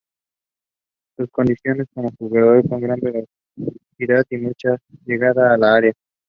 [1.15, 5.93] Sus condiciones como jugador son gran velocidad y mucha llegada al área.